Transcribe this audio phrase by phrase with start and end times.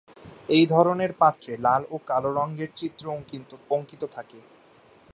[0.49, 3.03] এই ধরনের পাত্রে লাল ও কালো রঙের চিত্র
[3.71, 4.39] অঙ্কিত থাকে।